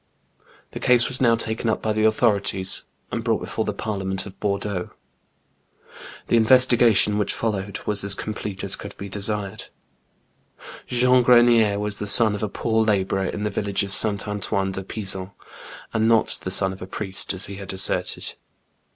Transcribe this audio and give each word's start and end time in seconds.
The 0.71 0.79
case 0.79 1.07
was 1.07 1.21
now 1.21 1.35
taken 1.35 1.69
up 1.69 1.79
by 1.83 1.93
the 1.93 2.01
92 2.01 2.01
THE 2.01 2.09
BOOK 2.09 2.15
OF 2.15 2.21
WEEE 2.21 2.25
WOLVES. 2.25 2.47
authorities 2.55 2.83
and 3.11 3.23
brought 3.23 3.39
before 3.39 3.65
the 3.65 3.73
parliament 3.73 4.25
of 4.25 4.39
Bor 4.39 4.57
deaux. 4.57 4.89
The 6.25 6.37
investigation 6.37 7.19
which 7.19 7.35
followed 7.35 7.79
was 7.85 8.03
as 8.03 8.15
complete 8.15 8.63
as 8.63 8.75
could 8.75 8.97
be 8.97 9.07
desired. 9.09 9.65
Jean 10.87 11.21
Grenier 11.21 11.77
was 11.77 11.99
the 11.99 12.07
son 12.07 12.33
of 12.33 12.41
a 12.41 12.49
poor 12.49 12.83
labourer 12.83 13.25
in 13.27 13.43
the 13.43 13.51
village 13.51 13.83
of 13.83 13.89
S. 13.89 14.03
Antoine 14.03 14.71
de 14.71 14.81
Pizon, 14.83 15.29
and 15.93 16.07
not 16.07 16.29
the 16.41 16.49
son 16.49 16.73
of 16.73 16.81
a 16.81 16.87
priest, 16.87 17.31
as 17.35 17.45
he 17.45 17.57
had 17.57 17.71
asserted. 17.71 18.33